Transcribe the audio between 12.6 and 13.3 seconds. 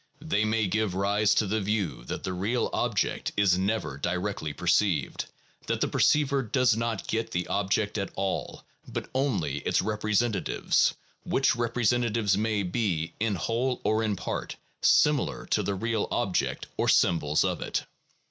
be,